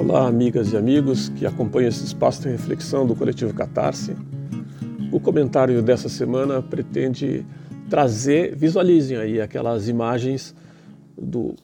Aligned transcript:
Olá, 0.00 0.26
amigas 0.26 0.72
e 0.72 0.78
amigos 0.78 1.28
que 1.28 1.44
acompanham 1.44 1.90
esse 1.90 2.02
espaço 2.02 2.40
de 2.40 2.48
reflexão 2.48 3.06
do 3.06 3.14
coletivo 3.14 3.52
Catarse. 3.52 4.16
O 5.12 5.20
comentário 5.20 5.82
dessa 5.82 6.08
semana 6.08 6.62
pretende 6.62 7.44
trazer, 7.90 8.56
visualizem 8.56 9.18
aí 9.18 9.42
aquelas 9.42 9.88
imagens 9.88 10.54
do 11.18 11.54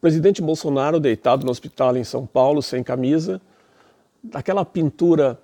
presidente 0.00 0.40
Bolsonaro 0.40 0.98
deitado 0.98 1.44
no 1.44 1.50
hospital 1.50 1.94
em 1.98 2.02
São 2.02 2.24
Paulo, 2.24 2.62
sem 2.62 2.82
camisa, 2.82 3.42
daquela 4.24 4.64
pintura 4.64 5.38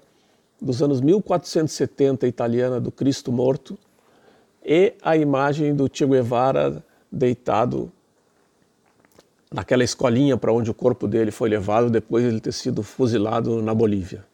dos 0.59 0.83
anos 0.83 1.03
1470 1.03 2.27
italiana 2.27 2.81
do 2.81 2.91
Cristo 2.91 3.31
morto 3.31 3.79
e 4.65 4.95
a 5.03 5.19
imagem 5.19 5.75
do 5.75 5.87
Che 5.87 6.07
Guevara 6.07 6.83
deitado 7.13 7.93
naquela 9.53 9.85
escolinha 9.85 10.37
para 10.37 10.53
onde 10.53 10.71
o 10.71 10.75
corpo 10.75 11.07
dele 11.07 11.31
foi 11.31 11.49
levado 11.49 11.91
depois 11.91 12.25
de 12.25 12.31
ele 12.31 12.41
ter 12.41 12.53
sido 12.53 12.83
fuzilado 12.83 13.63
na 13.63 13.75
Bolívia. 13.75 14.25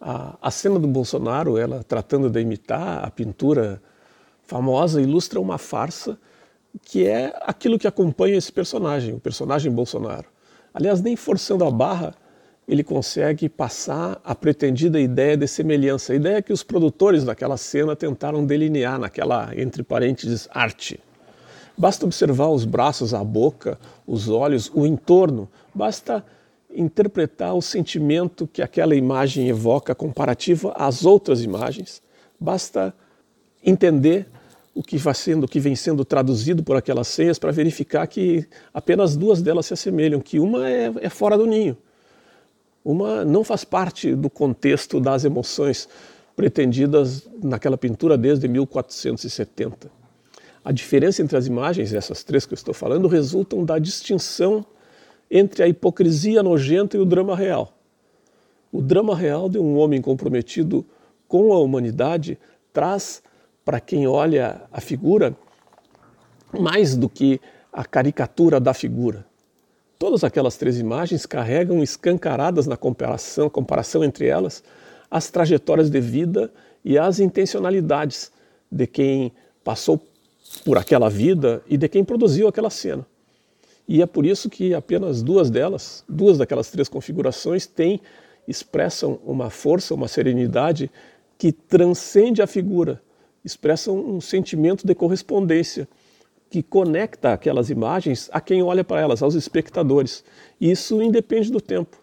A, 0.00 0.36
a 0.40 0.50
cena 0.50 0.78
do 0.78 0.88
Bolsonaro, 0.88 1.56
ela 1.56 1.84
tratando 1.84 2.28
de 2.28 2.40
imitar 2.40 3.04
a 3.04 3.10
pintura 3.10 3.80
famosa, 4.42 5.00
ilustra 5.00 5.40
uma 5.40 5.58
farsa 5.58 6.18
que 6.82 7.06
é 7.06 7.34
aquilo 7.42 7.78
que 7.78 7.86
acompanha 7.86 8.36
esse 8.36 8.52
personagem, 8.52 9.14
o 9.14 9.20
personagem 9.20 9.70
Bolsonaro. 9.70 10.26
Aliás, 10.72 11.00
nem 11.00 11.16
forçando 11.16 11.64
a 11.64 11.70
barra, 11.70 12.14
ele 12.66 12.84
consegue 12.84 13.48
passar 13.48 14.20
a 14.24 14.34
pretendida 14.34 15.00
ideia 15.00 15.36
de 15.36 15.48
semelhança, 15.48 16.12
a 16.12 16.16
ideia 16.16 16.40
que 16.40 16.52
os 16.52 16.62
produtores 16.62 17.24
daquela 17.24 17.56
cena 17.56 17.96
tentaram 17.96 18.46
delinear 18.46 18.98
naquela, 18.98 19.50
entre 19.56 19.82
parênteses, 19.82 20.48
arte. 20.52 21.00
Basta 21.80 22.04
observar 22.04 22.50
os 22.50 22.66
braços, 22.66 23.14
a 23.14 23.24
boca, 23.24 23.78
os 24.06 24.28
olhos, 24.28 24.70
o 24.74 24.84
entorno, 24.84 25.48
basta 25.74 26.22
interpretar 26.70 27.54
o 27.54 27.62
sentimento 27.62 28.46
que 28.46 28.60
aquela 28.60 28.94
imagem 28.94 29.48
evoca 29.48 29.94
comparativa 29.94 30.74
às 30.76 31.06
outras 31.06 31.42
imagens, 31.42 32.02
basta 32.38 32.94
entender 33.64 34.28
o 34.74 34.82
que, 34.82 34.98
vai 34.98 35.14
sendo, 35.14 35.44
o 35.44 35.48
que 35.48 35.58
vem 35.58 35.74
sendo 35.74 36.04
traduzido 36.04 36.62
por 36.62 36.76
aquelas 36.76 37.08
senhas 37.08 37.38
para 37.38 37.50
verificar 37.50 38.06
que 38.06 38.46
apenas 38.74 39.16
duas 39.16 39.40
delas 39.40 39.64
se 39.64 39.72
assemelham, 39.72 40.20
que 40.20 40.38
uma 40.38 40.68
é, 40.68 40.92
é 41.00 41.08
fora 41.08 41.38
do 41.38 41.46
ninho, 41.46 41.78
uma 42.84 43.24
não 43.24 43.42
faz 43.42 43.64
parte 43.64 44.14
do 44.14 44.28
contexto 44.28 45.00
das 45.00 45.24
emoções 45.24 45.88
pretendidas 46.36 47.26
naquela 47.42 47.78
pintura 47.78 48.18
desde 48.18 48.46
1470. 48.46 49.99
A 50.64 50.72
diferença 50.72 51.22
entre 51.22 51.36
as 51.36 51.46
imagens, 51.46 51.92
essas 51.92 52.22
três 52.22 52.44
que 52.44 52.52
eu 52.52 52.56
estou 52.56 52.74
falando, 52.74 53.08
resultam 53.08 53.64
da 53.64 53.78
distinção 53.78 54.64
entre 55.30 55.62
a 55.62 55.68
hipocrisia 55.68 56.42
nojenta 56.42 56.96
e 56.96 57.00
o 57.00 57.04
drama 57.04 57.34
real. 57.34 57.72
O 58.70 58.82
drama 58.82 59.16
real 59.16 59.48
de 59.48 59.58
um 59.58 59.78
homem 59.78 60.02
comprometido 60.02 60.84
com 61.26 61.52
a 61.52 61.58
humanidade 61.58 62.38
traz 62.72 63.22
para 63.64 63.80
quem 63.80 64.06
olha 64.06 64.62
a 64.70 64.80
figura 64.80 65.36
mais 66.52 66.96
do 66.96 67.08
que 67.08 67.40
a 67.72 67.84
caricatura 67.84 68.58
da 68.58 68.74
figura. 68.74 69.24
Todas 69.98 70.24
aquelas 70.24 70.56
três 70.56 70.78
imagens 70.78 71.26
carregam 71.26 71.82
escancaradas 71.82 72.66
na 72.66 72.76
comparação, 72.76 73.48
comparação 73.48 74.02
entre 74.02 74.26
elas 74.26 74.62
as 75.10 75.30
trajetórias 75.30 75.90
de 75.90 76.00
vida 76.00 76.52
e 76.84 76.96
as 76.96 77.18
intencionalidades 77.18 78.32
de 78.70 78.86
quem 78.86 79.32
passou 79.64 80.00
por 80.64 80.78
aquela 80.78 81.08
vida 81.08 81.62
e 81.68 81.76
de 81.76 81.88
quem 81.88 82.04
produziu 82.04 82.48
aquela 82.48 82.70
cena. 82.70 83.06
E 83.86 84.02
é 84.02 84.06
por 84.06 84.24
isso 84.24 84.48
que 84.48 84.74
apenas 84.74 85.22
duas 85.22 85.50
delas, 85.50 86.04
duas 86.08 86.38
daquelas 86.38 86.70
três 86.70 86.88
configurações, 86.88 87.66
têm, 87.66 88.00
expressam 88.46 89.18
uma 89.24 89.50
força, 89.50 89.94
uma 89.94 90.08
serenidade 90.08 90.90
que 91.36 91.50
transcende 91.52 92.40
a 92.42 92.46
figura 92.46 93.02
expressam 93.44 93.96
um 93.96 94.20
sentimento 94.20 94.86
de 94.86 94.94
correspondência 94.94 95.88
que 96.48 96.62
conecta 96.62 97.32
aquelas 97.32 97.70
imagens 97.70 98.28
a 98.32 98.40
quem 98.40 98.62
olha 98.62 98.82
para 98.82 99.00
elas, 99.00 99.22
aos 99.22 99.34
espectadores. 99.34 100.24
E 100.60 100.70
isso 100.70 101.00
independe 101.00 101.50
do 101.50 101.60
tempo. 101.60 101.96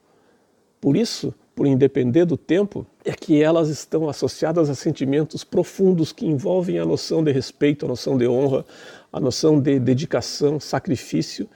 Por 0.79 0.95
isso, 0.95 1.33
por 1.57 1.65
independer 1.65 2.23
do 2.23 2.37
tempo, 2.37 2.85
é 3.03 3.13
que 3.13 3.41
elas 3.41 3.67
estão 3.67 4.07
associadas 4.07 4.69
a 4.69 4.75
sentimentos 4.75 5.43
profundos 5.43 6.13
que 6.13 6.27
envolvem 6.27 6.77
a 6.77 6.85
noção 6.85 7.23
de 7.23 7.31
respeito, 7.31 7.83
a 7.83 7.89
noção 7.89 8.15
de 8.15 8.27
honra, 8.27 8.63
a 9.11 9.19
noção 9.19 9.59
de 9.59 9.79
dedicação, 9.79 10.59
sacrifício 10.59 11.49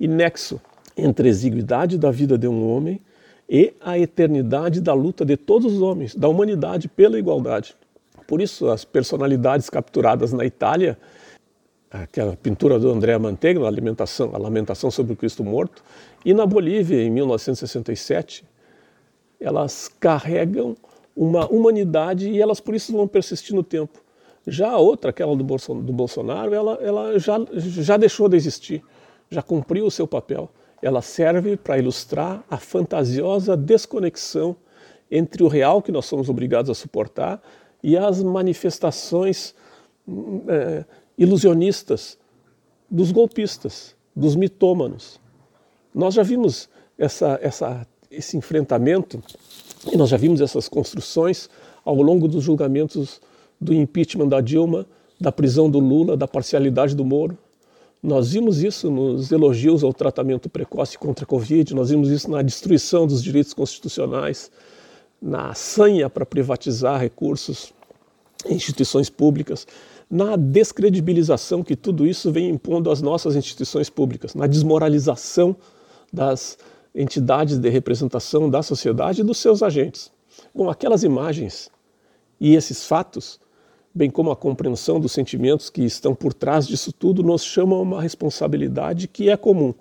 e 0.00 0.08
nexo 0.08 0.60
entre 0.96 1.28
a 1.28 1.30
exiguidade 1.30 1.96
da 1.96 2.10
vida 2.10 2.36
de 2.36 2.48
um 2.48 2.68
homem 2.68 3.00
e 3.48 3.72
a 3.80 3.96
eternidade 3.96 4.80
da 4.80 4.92
luta 4.92 5.24
de 5.24 5.36
todos 5.36 5.72
os 5.72 5.80
homens, 5.80 6.16
da 6.16 6.26
humanidade 6.26 6.88
pela 6.88 7.16
igualdade. 7.16 7.76
Por 8.26 8.42
isso, 8.42 8.68
as 8.68 8.84
personalidades 8.84 9.70
capturadas 9.70 10.32
na 10.32 10.44
Itália, 10.44 10.98
aquela 11.88 12.36
pintura 12.36 12.76
do 12.76 12.90
André 12.90 13.16
Mantegna, 13.18 13.68
a, 13.68 14.36
Lamentação 14.36 14.90
sobre 14.90 15.12
o 15.12 15.16
Cristo 15.16 15.44
Morto, 15.44 15.84
e 16.24 16.34
na 16.34 16.44
Bolívia, 16.44 17.00
em 17.00 17.10
1967, 17.10 18.44
elas 19.44 19.88
carregam 20.00 20.76
uma 21.16 21.46
humanidade 21.46 22.28
e 22.28 22.40
elas 22.40 22.60
por 22.60 22.74
isso 22.74 22.92
vão 22.92 23.06
persistir 23.06 23.54
no 23.54 23.62
tempo. 23.62 24.02
Já 24.46 24.70
a 24.70 24.78
outra, 24.78 25.10
aquela 25.10 25.34
do 25.34 25.44
Bolsonaro, 25.92 26.54
ela, 26.54 26.78
ela 26.82 27.18
já, 27.18 27.38
já 27.54 27.96
deixou 27.96 28.28
de 28.28 28.36
existir, 28.36 28.84
já 29.30 29.42
cumpriu 29.42 29.86
o 29.86 29.90
seu 29.90 30.06
papel. 30.06 30.50
Ela 30.82 31.00
serve 31.00 31.56
para 31.56 31.78
ilustrar 31.78 32.44
a 32.50 32.58
fantasiosa 32.58 33.56
desconexão 33.56 34.56
entre 35.10 35.42
o 35.42 35.48
real 35.48 35.80
que 35.80 35.92
nós 35.92 36.04
somos 36.04 36.28
obrigados 36.28 36.70
a 36.70 36.74
suportar 36.74 37.40
e 37.82 37.96
as 37.96 38.22
manifestações 38.22 39.54
é, 40.48 40.84
ilusionistas 41.16 42.18
dos 42.90 43.12
golpistas, 43.12 43.96
dos 44.14 44.36
mitômanos. 44.36 45.20
Nós 45.94 46.14
já 46.14 46.22
vimos 46.22 46.68
essa, 46.98 47.38
essa, 47.42 47.86
esse 48.16 48.36
enfrentamento 48.36 49.22
e 49.92 49.96
nós 49.96 50.08
já 50.08 50.16
vimos 50.16 50.40
essas 50.40 50.68
construções 50.68 51.48
ao 51.84 52.00
longo 52.00 52.26
dos 52.26 52.42
julgamentos 52.42 53.20
do 53.60 53.72
impeachment 53.72 54.28
da 54.28 54.40
Dilma, 54.40 54.86
da 55.20 55.30
prisão 55.30 55.70
do 55.70 55.78
Lula, 55.78 56.16
da 56.16 56.26
parcialidade 56.26 56.94
do 56.94 57.04
Moro. 57.04 57.36
Nós 58.02 58.32
vimos 58.32 58.62
isso 58.62 58.90
nos 58.90 59.32
elogios 59.32 59.82
ao 59.82 59.92
tratamento 59.92 60.48
precoce 60.48 60.98
contra 60.98 61.24
a 61.24 61.26
Covid, 61.26 61.74
nós 61.74 61.90
vimos 61.90 62.10
isso 62.10 62.30
na 62.30 62.42
destruição 62.42 63.06
dos 63.06 63.22
direitos 63.22 63.54
constitucionais, 63.54 64.50
na 65.20 65.54
sanha 65.54 66.10
para 66.10 66.26
privatizar 66.26 67.00
recursos 67.00 67.72
em 68.46 68.54
instituições 68.54 69.08
públicas, 69.08 69.66
na 70.10 70.36
descredibilização 70.36 71.62
que 71.62 71.74
tudo 71.74 72.06
isso 72.06 72.30
vem 72.30 72.50
impondo 72.50 72.90
às 72.90 73.00
nossas 73.00 73.36
instituições 73.36 73.88
públicas, 73.88 74.34
na 74.34 74.46
desmoralização 74.46 75.56
das 76.12 76.58
entidades 76.94 77.58
de 77.58 77.68
representação 77.68 78.48
da 78.48 78.62
sociedade 78.62 79.20
e 79.20 79.24
dos 79.24 79.38
seus 79.38 79.62
agentes. 79.62 80.12
Bom, 80.54 80.70
aquelas 80.70 81.02
imagens 81.02 81.70
e 82.40 82.54
esses 82.54 82.86
fatos, 82.86 83.40
bem 83.94 84.10
como 84.10 84.30
a 84.30 84.36
compreensão 84.36 85.00
dos 85.00 85.12
sentimentos 85.12 85.70
que 85.70 85.82
estão 85.82 86.14
por 86.14 86.32
trás 86.32 86.66
disso 86.66 86.92
tudo, 86.92 87.22
nos 87.22 87.42
chamam 87.42 87.78
a 87.78 87.82
uma 87.82 88.02
responsabilidade 88.02 89.08
que 89.08 89.28
é 89.30 89.36
comum 89.36 89.74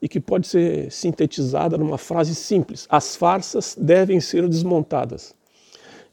e 0.00 0.08
que 0.08 0.20
pode 0.20 0.46
ser 0.46 0.90
sintetizada 0.90 1.78
numa 1.78 1.98
frase 1.98 2.34
simples: 2.34 2.86
as 2.90 3.16
farsas 3.16 3.76
devem 3.80 4.20
ser 4.20 4.48
desmontadas. 4.48 5.34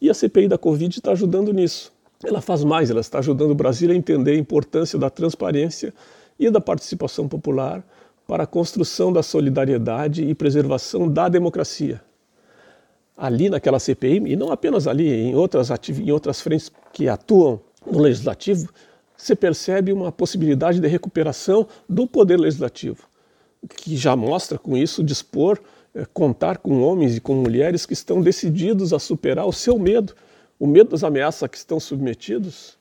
E 0.02 0.10
a 0.10 0.14
CPI 0.14 0.48
da 0.48 0.58
Covid 0.58 0.98
está 0.98 1.12
ajudando 1.12 1.52
nisso. 1.52 1.92
Ela 2.24 2.42
faz 2.42 2.64
mais, 2.64 2.90
ela 2.90 3.02
está 3.02 3.20
ajudando 3.20 3.52
o 3.52 3.56
Brasil 3.56 3.92
a 3.92 3.96
entender 3.96 4.32
a 4.32 4.38
importância 4.38 4.98
da 4.98 5.10
transparência 5.10 5.94
e 6.38 6.50
da 6.50 6.62
participação 6.62 7.28
popular 7.28 7.84
para 8.30 8.44
a 8.44 8.48
construção 8.48 9.12
da 9.12 9.24
solidariedade 9.24 10.24
e 10.24 10.36
preservação 10.36 11.10
da 11.10 11.28
democracia. 11.28 12.00
Ali 13.18 13.50
naquela 13.50 13.80
CPI, 13.80 14.22
e 14.28 14.36
não 14.36 14.52
apenas 14.52 14.88
ali, 14.88 15.12
em 15.12 15.36
outras, 15.36 15.70
em 15.90 16.12
outras 16.12 16.40
frentes 16.40 16.72
que 16.94 17.10
atuam 17.10 17.60
no 17.86 18.00
legislativo, 18.00 18.72
se 19.18 19.36
percebe 19.36 19.92
uma 19.92 20.12
possibilidade 20.12 20.80
de 20.80 20.88
recuperação 20.88 21.68
do 21.90 22.06
poder 22.06 22.38
legislativo 22.38 23.10
que 23.68 23.98
já 23.98 24.16
mostra 24.16 24.58
com 24.58 24.78
isso 24.78 25.04
dispor, 25.04 25.60
é, 25.94 26.06
contar 26.06 26.60
com 26.60 26.82
homens 26.82 27.18
e 27.18 27.22
com 27.22 27.36
mulheres 27.36 27.86
que 27.86 27.94
estão 27.94 28.22
decididos 28.22 28.94
a 28.94 29.00
superar 29.00 29.46
o 29.46 29.52
seu 29.52 29.78
medo, 29.78 30.16
o 30.60 30.68
medo 30.68 30.92
das 30.92 31.04
ameaças 31.04 31.44
a 31.44 31.50
que 31.50 31.58
estão 31.58 31.80
submetidos 31.80 32.78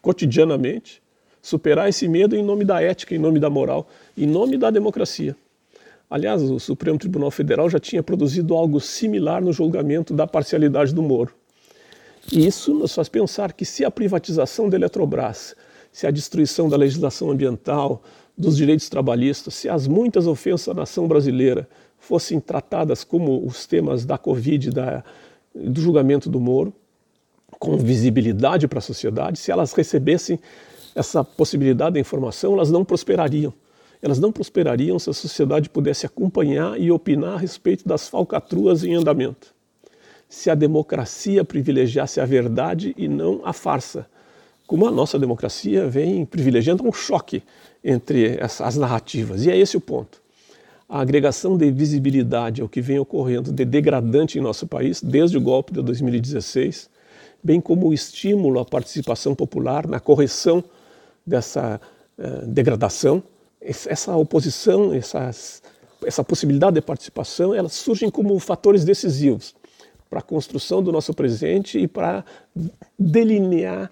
cotidianamente, 0.00 1.02
superar 1.44 1.90
esse 1.90 2.08
medo 2.08 2.34
em 2.34 2.42
nome 2.42 2.64
da 2.64 2.80
ética, 2.80 3.14
em 3.14 3.18
nome 3.18 3.38
da 3.38 3.50
moral, 3.50 3.86
em 4.16 4.26
nome 4.26 4.56
da 4.56 4.70
democracia. 4.70 5.36
Aliás, 6.08 6.40
o 6.42 6.58
Supremo 6.58 6.98
Tribunal 6.98 7.30
Federal 7.30 7.68
já 7.68 7.78
tinha 7.78 8.02
produzido 8.02 8.54
algo 8.54 8.80
similar 8.80 9.44
no 9.44 9.52
julgamento 9.52 10.14
da 10.14 10.26
parcialidade 10.26 10.94
do 10.94 11.02
Moro. 11.02 11.34
E 12.32 12.46
isso 12.46 12.72
nos 12.72 12.94
faz 12.94 13.10
pensar 13.10 13.52
que 13.52 13.66
se 13.66 13.84
a 13.84 13.90
privatização 13.90 14.70
da 14.70 14.78
Eletrobras, 14.78 15.54
se 15.92 16.06
a 16.06 16.10
destruição 16.10 16.66
da 16.66 16.78
legislação 16.78 17.30
ambiental, 17.30 18.02
dos 18.38 18.56
direitos 18.56 18.88
trabalhistas, 18.88 19.52
se 19.52 19.68
as 19.68 19.86
muitas 19.86 20.26
ofensas 20.26 20.70
à 20.70 20.74
nação 20.74 21.06
brasileira 21.06 21.68
fossem 21.98 22.40
tratadas 22.40 23.04
como 23.04 23.46
os 23.46 23.66
temas 23.66 24.06
da 24.06 24.16
Covid, 24.16 24.70
da, 24.70 25.04
do 25.54 25.78
julgamento 25.78 26.30
do 26.30 26.40
Moro, 26.40 26.72
com 27.58 27.76
visibilidade 27.76 28.66
para 28.66 28.78
a 28.78 28.82
sociedade, 28.82 29.38
se 29.38 29.52
elas 29.52 29.74
recebessem 29.74 30.40
essa 30.94 31.24
possibilidade 31.24 31.94
da 31.94 32.00
informação, 32.00 32.54
elas 32.54 32.70
não 32.70 32.84
prosperariam. 32.84 33.52
Elas 34.00 34.18
não 34.18 34.30
prosperariam 34.30 34.98
se 34.98 35.08
a 35.08 35.14
sociedade 35.14 35.68
pudesse 35.68 36.04
acompanhar 36.06 36.78
e 36.78 36.90
opinar 36.90 37.34
a 37.34 37.38
respeito 37.38 37.88
das 37.88 38.08
falcatruas 38.08 38.84
em 38.84 38.94
andamento. 38.94 39.54
Se 40.28 40.50
a 40.50 40.54
democracia 40.54 41.44
privilegiasse 41.44 42.20
a 42.20 42.26
verdade 42.26 42.94
e 42.98 43.08
não 43.08 43.40
a 43.44 43.52
farsa, 43.52 44.06
como 44.66 44.86
a 44.86 44.90
nossa 44.90 45.18
democracia 45.18 45.88
vem 45.88 46.24
privilegiando 46.24 46.86
um 46.86 46.92
choque 46.92 47.42
entre 47.82 48.38
as 48.40 48.76
narrativas. 48.76 49.44
E 49.44 49.50
é 49.50 49.56
esse 49.56 49.76
o 49.76 49.80
ponto. 49.80 50.22
A 50.88 51.00
agregação 51.00 51.56
de 51.56 51.70
visibilidade 51.70 52.60
ao 52.60 52.68
que 52.68 52.80
vem 52.80 52.98
ocorrendo 52.98 53.52
de 53.52 53.64
degradante 53.64 54.38
em 54.38 54.42
nosso 54.42 54.66
país 54.66 55.02
desde 55.02 55.36
o 55.36 55.40
golpe 55.40 55.72
de 55.72 55.82
2016, 55.82 56.88
bem 57.42 57.60
como 57.60 57.88
o 57.88 57.94
estímulo 57.94 58.60
à 58.60 58.64
participação 58.64 59.34
popular 59.34 59.86
na 59.86 59.98
correção 59.98 60.62
dessa 61.26 61.80
uh, 62.18 62.46
degradação, 62.46 63.22
essa 63.60 64.14
oposição, 64.16 64.92
essas, 64.92 65.62
essa 66.04 66.22
possibilidade 66.22 66.74
de 66.74 66.82
participação, 66.82 67.54
elas 67.54 67.72
surgem 67.72 68.10
como 68.10 68.38
fatores 68.38 68.84
decisivos 68.84 69.54
para 70.10 70.18
a 70.20 70.22
construção 70.22 70.82
do 70.82 70.92
nosso 70.92 71.14
presente 71.14 71.78
e 71.78 71.88
para 71.88 72.24
delinear 72.98 73.90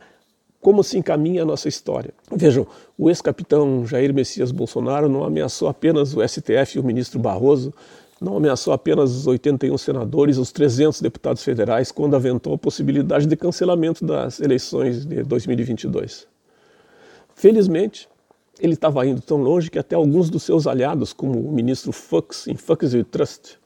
como 0.60 0.84
se 0.84 0.96
encaminha 0.96 1.42
a 1.42 1.44
nossa 1.44 1.68
história. 1.68 2.14
Vejam, 2.30 2.66
o 2.96 3.10
ex-capitão 3.10 3.84
Jair 3.84 4.14
Messias 4.14 4.52
Bolsonaro 4.52 5.08
não 5.08 5.24
ameaçou 5.24 5.66
apenas 5.68 6.14
o 6.14 6.26
STF 6.26 6.76
e 6.76 6.78
o 6.78 6.84
ministro 6.84 7.18
Barroso, 7.18 7.74
não 8.20 8.36
ameaçou 8.36 8.72
apenas 8.72 9.10
os 9.10 9.26
81 9.26 9.76
senadores, 9.76 10.38
os 10.38 10.52
300 10.52 11.00
deputados 11.00 11.42
federais, 11.42 11.90
quando 11.90 12.14
aventou 12.14 12.54
a 12.54 12.58
possibilidade 12.58 13.26
de 13.26 13.36
cancelamento 13.36 14.06
das 14.06 14.38
eleições 14.38 15.04
de 15.04 15.24
2022. 15.24 16.28
Felizmente, 17.42 18.08
ele 18.60 18.74
estava 18.74 19.04
indo 19.04 19.20
tão 19.20 19.42
longe 19.42 19.68
que 19.68 19.76
até 19.76 19.96
alguns 19.96 20.30
dos 20.30 20.44
seus 20.44 20.64
aliados, 20.64 21.12
como 21.12 21.40
o 21.40 21.50
ministro 21.50 21.90
Fux, 21.90 22.46
em 22.46 22.54
Fux 22.54 22.94
e 22.94 23.02
Trust, 23.02 23.58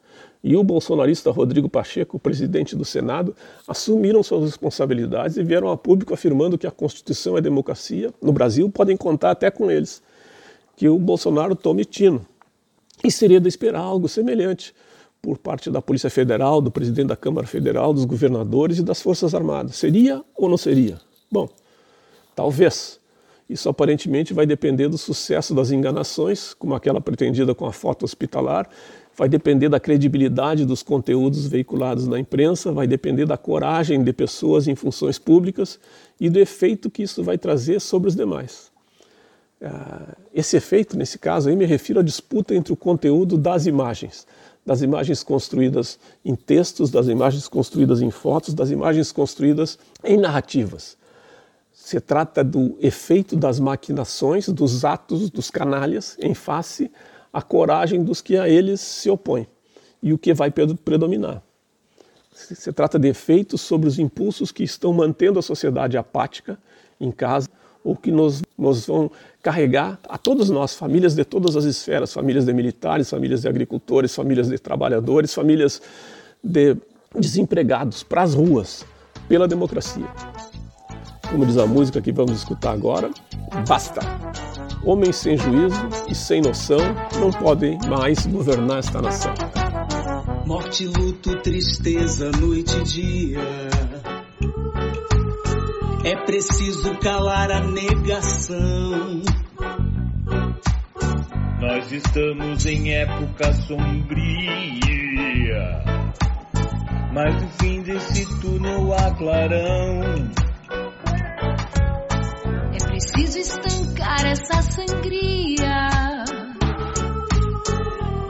e 0.43 0.57
o 0.57 0.65
bolsonarista 0.65 1.31
Rodrigo 1.31 1.69
Pacheco, 1.69 2.19
presidente 2.19 2.75
do 2.75 2.87
Senado, 2.87 3.37
assumiram 3.69 4.23
suas 4.23 4.45
responsabilidades 4.45 5.37
e 5.37 5.43
vieram 5.43 5.71
a 5.71 5.77
público 5.77 6.15
afirmando 6.15 6.57
que 6.57 6.67
a 6.67 6.71
Constituição 6.71 7.37
a 7.37 7.41
democracia 7.41 8.11
no 8.23 8.33
Brasil 8.33 8.71
podem 8.71 8.97
contar 8.97 9.33
até 9.33 9.51
com 9.51 9.71
eles, 9.71 10.03
que 10.75 10.89
o 10.89 10.99
Bolsonaro 10.99 11.55
tome 11.55 11.85
tino. 11.85 12.25
E 13.05 13.11
seria 13.11 13.39
de 13.39 13.49
esperar 13.49 13.81
algo 13.81 14.09
semelhante 14.09 14.75
por 15.21 15.37
parte 15.37 15.71
da 15.71 15.83
Polícia 15.83 16.09
Federal, 16.09 16.63
do 16.63 16.71
presidente 16.71 17.09
da 17.09 17.17
Câmara 17.17 17.47
Federal, 17.47 17.93
dos 17.93 18.07
governadores 18.07 18.79
e 18.79 18.83
das 18.83 19.03
Forças 19.03 19.35
Armadas. 19.35 19.77
Seria 19.77 20.25
ou 20.35 20.49
não 20.49 20.57
seria? 20.57 20.99
Bom, 21.31 21.47
talvez. 22.35 23.05
Isso 23.49 23.69
aparentemente 23.69 24.35
vai 24.35 24.45
depender 24.45 24.89
do 24.89 24.99
sucesso 24.99 25.55
das 25.55 25.71
enganações, 25.71 26.53
como 26.53 26.75
aquela 26.75 27.01
pretendida 27.01 27.55
com 27.55 27.65
a 27.65 27.73
foto 27.73 28.05
hospitalar, 28.05 28.69
vai 29.17 29.29
depender 29.29 29.69
da 29.69 29.81
credibilidade 29.81 30.67
dos 30.67 30.83
conteúdos 30.83 31.47
veiculados 31.47 32.07
na 32.07 32.19
imprensa, 32.19 32.73
vai 32.73 32.87
depender 32.87 33.25
da 33.25 33.37
coragem 33.37 34.03
de 34.03 34.13
pessoas 34.13 34.69
em 34.69 34.75
funções 34.75 35.19
públicas 35.19 35.79
e 36.21 36.29
do 36.29 36.39
efeito 36.39 36.91
que 36.91 37.03
isso 37.03 37.23
vai 37.23 37.39
trazer 37.39 37.81
sobre 37.81 38.09
os 38.09 38.17
demais. 38.17 38.71
Ah, 39.63 40.15
esse 40.35 40.57
efeito, 40.57 40.99
nesse 40.99 41.19
caso, 41.19 41.49
aí 41.49 41.57
me 41.57 41.65
refiro 41.65 42.01
à 42.01 42.03
disputa 42.03 42.55
entre 42.55 42.73
o 42.73 42.77
conteúdo 42.77 43.39
das 43.39 43.65
imagens, 43.65 44.27
das 44.67 44.83
imagens 44.83 45.23
construídas 45.23 45.99
em 46.25 46.35
textos, 46.35 46.91
das 46.91 47.09
imagens 47.09 47.49
construídas 47.49 48.03
em 48.03 48.11
fotos, 48.11 48.53
das 48.53 48.71
imagens 48.71 49.13
construídas 49.13 49.79
em 50.05 50.19
narrativas. 50.19 50.99
Se 51.87 52.01
trata 52.01 52.43
do 52.43 52.77
efeito 52.81 53.37
das 53.37 53.61
maquinações, 53.61 54.49
dos 54.49 54.85
atos 54.85 55.31
dos 55.31 55.53
canalhas 55.53 56.17
em 56.21 56.35
face 56.35 56.91
à 57.33 57.41
coragem 57.41 58.03
dos 58.03 58.21
que 58.21 58.37
a 58.37 58.49
eles 58.49 58.81
se 58.81 59.09
opõem 59.09 59.47
e 60.03 60.13
o 60.13 60.19
que 60.19 60.35
vai 60.35 60.51
predominar. 60.51 61.41
Se 62.33 62.73
trata 62.73 62.99
de 62.99 63.07
efeitos 63.07 63.61
sobre 63.61 63.87
os 63.87 64.01
impulsos 64.01 64.51
que 64.51 64.65
estão 64.65 64.93
mantendo 64.93 65.39
a 65.39 65.43
sociedade 65.43 65.97
apática 65.97 66.59
em 67.01 67.13
casa 67.13 67.49
ou 67.85 67.95
que 67.95 68.11
nos, 68.11 68.43
nos 68.59 68.89
vão 68.89 69.09
carregar 69.41 69.97
a 70.09 70.19
todos 70.19 70.51
nós, 70.51 70.75
famílias 70.75 71.15
de 71.15 71.25
todas 71.25 71.55
as 71.55 71.63
esferas, 71.63 72.13
famílias 72.13 72.45
de 72.45 72.53
militares, 72.53 73.09
famílias 73.09 73.43
de 73.43 73.49
agricultores, 73.49 74.13
famílias 74.13 74.49
de 74.49 74.59
trabalhadores, 74.59 75.33
famílias 75.33 75.81
de 76.43 76.77
desempregados, 77.17 78.03
para 78.03 78.23
as 78.23 78.35
ruas, 78.35 78.85
pela 79.29 79.47
democracia 79.47 80.05
como 81.27 81.47
diz 81.47 81.57
a 81.59 81.67
música 81.67 82.01
que 82.01 82.13
vamos 82.13 82.33
escutar 82.33 82.73
agora, 82.73 83.11
basta. 83.69 84.01
Homens 84.85 85.17
sem 85.17 85.37
juízo 85.37 85.89
e 86.09 86.15
sem 86.15 86.41
noção 86.41 86.79
não 87.19 87.31
podem 87.31 87.79
mais 87.89 88.27
governar 88.27 88.79
esta 88.79 89.01
nação. 89.01 89.35
Morte, 90.47 90.87
luto, 90.87 91.37
tristeza, 91.43 92.31
noite 92.31 92.77
e 92.77 92.83
dia. 92.85 93.41
É 96.05 96.17
preciso 96.25 96.97
calar 97.01 97.51
a 97.51 97.61
negação. 97.67 99.23
Nós 101.61 101.91
estamos 101.91 102.65
em 102.65 102.93
época 102.93 103.53
sombria. 103.55 104.47
Mas 107.13 107.43
no 107.43 107.49
fim 107.61 107.83
desse 107.83 108.41
túnel 108.41 108.93
há 108.93 109.11
clarão 109.17 110.46
essa 114.49 114.63
sangria. 114.63 115.89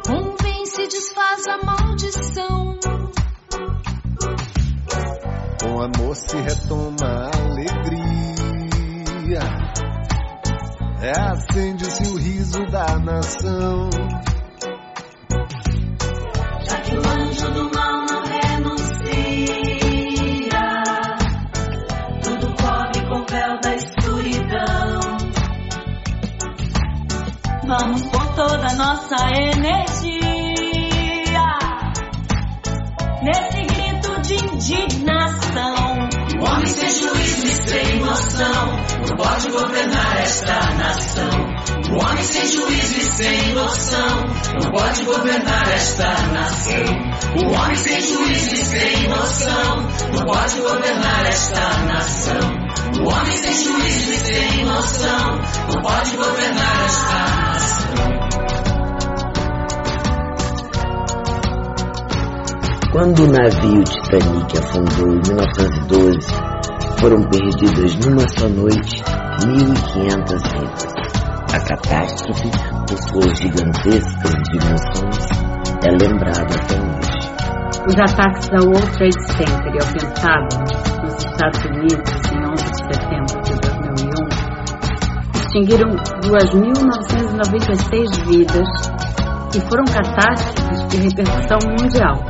Convém 0.07 0.65
se 0.67 0.87
desfaz 0.89 1.47
a 1.47 1.59
maldição. 1.59 2.79
Com 5.61 5.83
amor 5.83 6.17
se 6.17 6.37
retoma 6.37 7.07
a 7.07 7.31
alegria. 7.37 9.41
É 11.03 11.13
acende-se 11.31 12.11
o 12.11 12.17
riso 12.17 12.65
da 12.67 12.99
nação. 12.99 13.91
Vamos 27.67 28.03
por 28.03 28.25
toda 28.37 28.73
nossa 28.75 29.17
energia 29.35 30.21
nesse 33.25 33.61
grito 33.63 34.21
de 34.23 34.35
indignação. 34.37 36.09
O 36.39 36.45
homem 36.45 36.67
sem 36.67 36.89
juízo 36.91 37.47
e 37.47 37.53
sem 37.53 37.99
noção 37.99 38.67
não 39.09 39.17
pode 39.17 39.51
governar 39.51 40.17
esta 40.19 40.61
nação. 40.75 41.57
O 41.91 42.05
homem 42.05 42.23
sem 42.23 42.47
juízo 42.47 42.99
e 42.99 43.13
sem 43.13 43.53
noção 43.53 44.25
não 44.63 44.71
pode 44.71 45.03
governar 45.03 45.69
esta 45.73 46.23
nação. 46.29 46.85
O 47.35 47.53
homem 47.53 47.75
sem 47.75 48.01
juízo 48.01 48.55
e 48.55 48.65
sem 48.65 49.09
noção 49.09 49.77
não 50.13 50.25
pode 50.25 50.61
governar 50.61 51.27
esta 51.27 51.79
nação. 51.83 52.56
O 53.01 53.09
homem 53.09 53.37
sem 53.37 53.53
juízo 53.53 54.11
e 54.11 54.19
sem 54.19 54.65
noção 54.65 55.39
não 55.73 55.83
pode 55.83 56.17
governar 56.17 56.85
esta 56.85 57.19
nação. 57.53 58.37
Quando 62.93 63.25
o 63.25 63.27
navio 63.27 63.85
Titanic 63.85 64.59
afundou 64.59 65.13
em 65.13 65.21
1912, 65.29 66.29
foram 66.99 67.23
perdidas 67.29 67.95
numa 67.97 68.27
só 68.29 68.49
noite 68.49 69.05
1.500 69.45 70.41
vidas. 70.53 70.97
A 71.53 71.61
catástrofe, 71.61 72.51
por 72.89 72.99
suas 73.11 73.39
gigantescas 73.39 74.35
dimensões, 74.51 75.29
é 75.85 75.91
lembrada 75.91 76.55
até 76.55 76.75
hoje. 76.75 77.17
Os 77.87 77.95
ataques 77.99 78.49
ao 78.53 78.65
World 78.65 78.91
Trade 78.97 79.23
Center 79.29 79.75
e 79.75 79.79
ao 79.79 79.93
Pentágono, 79.93 80.65
nos 81.05 81.17
Estados 81.25 81.65
Unidos, 81.67 82.13
em 82.33 82.41
11 82.51 82.76
extinguiram 85.57 85.97
2.996 86.21 88.27
vidas 88.27 88.69
e 89.55 89.61
foram 89.61 89.87
catástrofes 89.87 90.87
de 90.89 90.99
repercussão 90.99 91.57
mundial. 91.79 92.23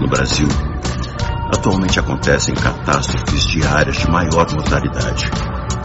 No 0.00 0.08
Brasil, 0.08 0.48
atualmente 1.54 2.00
acontecem 2.00 2.54
catástrofes 2.54 3.44
diárias 3.48 3.96
de 3.96 4.10
maior 4.10 4.50
mortalidade, 4.54 5.30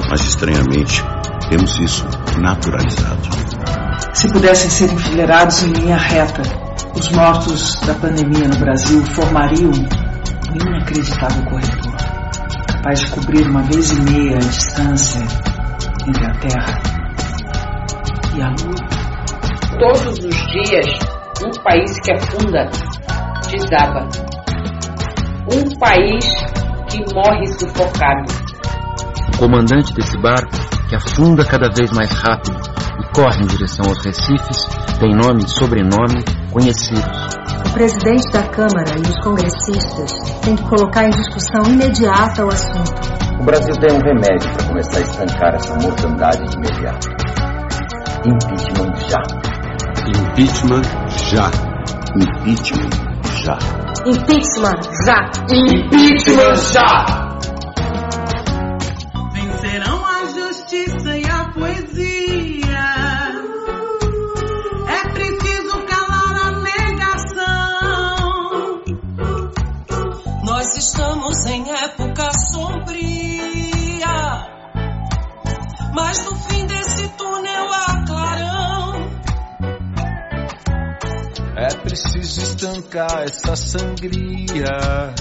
mas 0.09 0.21
estranhamente 0.21 1.03
temos 1.49 1.77
isso 1.79 2.07
naturalizado. 2.39 3.27
Se 4.13 4.31
pudessem 4.31 4.69
ser 4.69 4.93
enfileirados 4.93 5.63
em 5.63 5.73
linha 5.73 5.97
reta, 5.97 6.43
os 6.95 7.11
mortos 7.11 7.81
da 7.81 7.95
pandemia 7.95 8.47
no 8.47 8.55
Brasil 8.59 9.05
formariam 9.07 9.71
um 9.71 9.85
inacreditável 10.55 11.43
corredor, 11.43 11.97
capaz 12.71 13.01
de 13.01 13.11
cobrir 13.11 13.45
uma 13.49 13.63
vez 13.63 13.91
e 13.91 13.99
meia 13.99 14.37
a 14.37 14.39
distância 14.39 15.27
entre 16.07 16.25
a 16.25 16.31
Terra 16.39 16.81
e 18.35 18.41
a 18.41 18.47
Lua. 18.49 18.97
Todos 19.79 20.19
os 20.19 20.47
dias, 20.47 20.85
um 21.43 21.63
país 21.63 21.91
que 22.03 22.13
afunda 22.13 22.69
desaba. 23.51 24.07
Um 25.51 25.77
país 25.79 26.25
que 26.89 27.03
morre 27.13 27.45
sufocado. 27.59 28.31
O 29.33 29.37
comandante 29.37 29.93
desse 29.93 30.17
barco, 30.19 30.55
que 30.87 30.95
afunda 30.95 31.43
cada 31.45 31.69
vez 31.69 31.91
mais 31.91 32.11
rápido 32.11 32.57
e 32.99 33.13
corre 33.13 33.43
em 33.43 33.47
direção 33.47 33.85
aos 33.87 34.03
recifes, 34.03 34.65
tem 34.99 35.13
nome 35.15 35.43
e 35.43 35.49
sobrenome 35.49 36.23
conhecidos. 36.51 37.37
O 37.65 37.73
presidente 37.73 38.31
da 38.31 38.43
Câmara 38.43 38.95
e 38.97 39.01
os 39.01 39.23
congressistas 39.23 40.39
têm 40.41 40.55
que 40.55 40.63
colocar 40.63 41.05
em 41.05 41.09
discussão 41.11 41.63
imediata 41.67 42.45
o 42.45 42.47
assunto. 42.47 43.17
O 43.39 43.43
Brasil 43.43 43.75
tem 43.75 43.95
um 43.95 44.01
remédio 44.01 44.49
para 44.53 44.67
começar 44.67 44.97
a 44.97 45.01
estancar 45.01 45.55
essa 45.55 45.75
mortandade 45.75 46.43
de 46.49 46.57
imediato. 46.57 47.07
Impeachment 48.25 48.95
já. 49.09 49.21
Impeachment 50.07 50.83
já. 51.29 51.51
Impeachment 52.15 52.89
já. 53.43 53.57
Impeachment 54.05 54.81
já. 55.05 55.31
Impeachment 55.51 56.55
já. 56.73 57.16
Preciso 82.17 82.41
estancar 82.41 83.25
essa 83.25 83.55
sangria. 83.55 85.13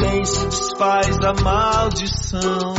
Bem 0.00 0.24
se 0.24 0.46
desfaz 0.46 1.18
a 1.22 1.34
maldição. 1.42 2.74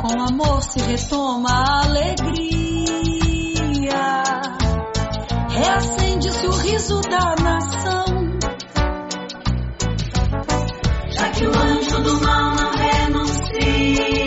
Com 0.00 0.20
amor 0.20 0.60
se 0.62 0.80
retoma 0.80 1.48
a 1.48 1.84
alegria. 1.84 2.24
Reacende-se 5.48 6.46
o 6.48 6.50
riso 6.50 7.00
da 7.02 7.36
nação. 7.40 8.04
Já 11.08 11.30
que 11.30 11.46
o 11.46 11.56
anjo 11.56 12.02
do 12.02 12.20
mal 12.20 12.52
não 12.56 12.72
renuncia. 12.72 14.25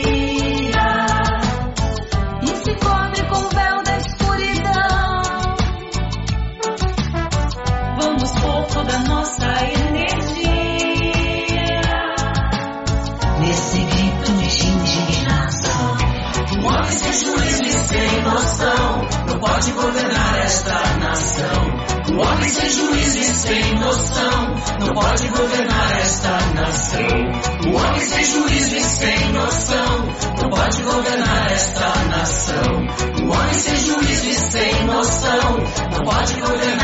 Governar 30.83 31.51
esta 31.51 32.05
nação. 32.05 32.88
Um 33.24 33.31
homem 33.31 33.53
sem 33.53 33.75
juízo 33.77 34.27
e 34.27 34.33
sem 34.33 34.86
noção 34.86 35.57
não 35.91 36.03
pode 36.03 36.33
governar. 36.39 36.78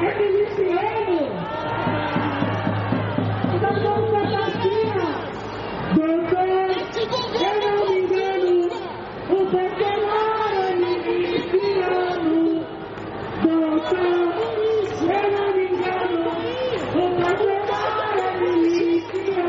É 0.00 0.12
que 0.14 0.62
né? 0.62 0.97